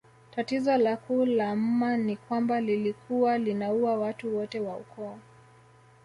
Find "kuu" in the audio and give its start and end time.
0.97-1.25